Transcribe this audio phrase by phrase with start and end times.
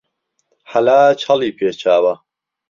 [0.71, 2.13] حەلاج هەڵی پێچاوە